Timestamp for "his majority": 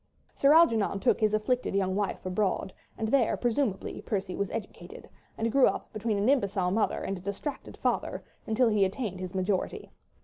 9.19-9.91